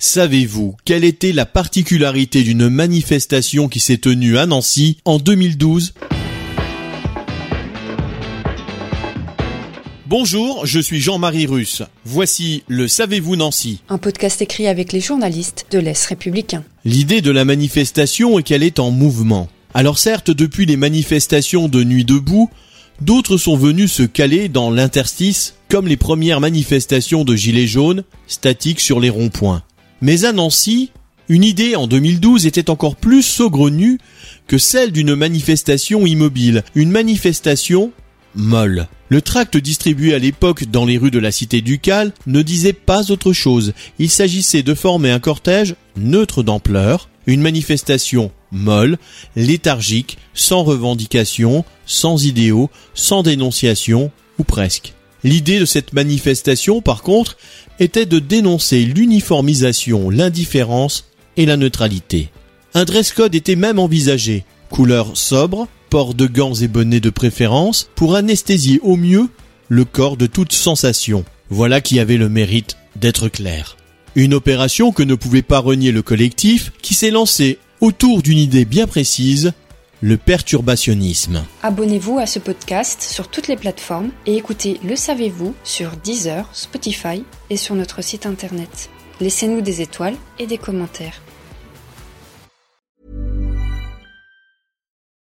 [0.00, 5.92] Savez-vous quelle était la particularité d'une manifestation qui s'est tenue à Nancy en 2012
[10.06, 11.82] Bonjour, je suis Jean-Marie Russe.
[12.04, 16.62] Voici le Savez-vous Nancy Un podcast écrit avec les journalistes de l'Est républicain.
[16.84, 19.48] L'idée de la manifestation est qu'elle est en mouvement.
[19.74, 22.50] Alors certes, depuis les manifestations de Nuit debout,
[23.00, 28.80] d'autres sont venus se caler dans l'interstice, comme les premières manifestations de Gilets jaunes, statiques
[28.80, 29.64] sur les ronds-points.
[30.00, 30.90] Mais à Nancy,
[31.28, 33.98] une idée en 2012 était encore plus saugrenue
[34.46, 37.92] que celle d'une manifestation immobile, une manifestation
[38.34, 38.88] molle.
[39.08, 43.10] Le tract distribué à l'époque dans les rues de la cité ducale ne disait pas
[43.10, 43.72] autre chose.
[43.98, 48.98] Il s'agissait de former un cortège neutre d'ampleur, une manifestation molle,
[49.36, 54.94] léthargique, sans revendication, sans idéaux, sans dénonciation, ou presque.
[55.24, 57.36] L'idée de cette manifestation, par contre,
[57.78, 61.04] était de dénoncer l'uniformisation, l'indifférence
[61.36, 62.30] et la neutralité.
[62.74, 64.44] Un dress code était même envisagé.
[64.70, 69.28] Couleur sobre, port de gants et bonnets de préférence, pour anesthésier au mieux
[69.68, 71.24] le corps de toute sensation.
[71.50, 73.76] Voilà qui avait le mérite d'être clair.
[74.14, 78.64] Une opération que ne pouvait pas renier le collectif, qui s'est lancé autour d'une idée
[78.64, 79.52] bien précise,
[80.00, 81.44] le perturbationnisme.
[81.62, 87.24] Abonnez-vous à ce podcast sur toutes les plateformes et écoutez Le Savez-vous sur Deezer, Spotify
[87.50, 88.90] et sur notre site internet.
[89.20, 91.20] Laissez-nous des étoiles et des commentaires.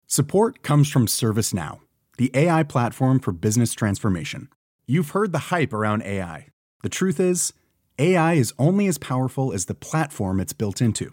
[0.06, 1.80] Support comes from ServiceNow,
[2.18, 4.48] the AI platform for business transformation.
[4.86, 6.48] You've heard the hype around AI.
[6.82, 7.54] The truth is,
[7.98, 11.12] AI is only as powerful as the platform it's built into.